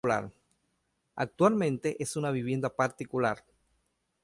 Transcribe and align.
Actualmente 1.15 2.01
es 2.01 2.15
una 2.15 2.31
vivienda 2.31 2.75
particular. 2.75 3.45